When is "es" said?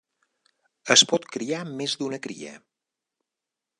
0.95-1.03